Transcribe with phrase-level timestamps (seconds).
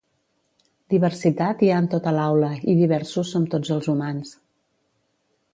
[0.93, 4.37] Diversitat hi ha en tota l'aula i diversos som tots els humans.